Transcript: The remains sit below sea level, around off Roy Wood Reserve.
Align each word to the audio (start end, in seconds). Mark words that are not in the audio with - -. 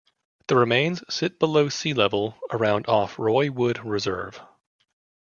The 0.47 0.55
remains 0.55 1.03
sit 1.13 1.37
below 1.37 1.69
sea 1.69 1.93
level, 1.93 2.35
around 2.49 2.87
off 2.87 3.19
Roy 3.19 3.51
Wood 3.51 3.85
Reserve. 3.85 4.41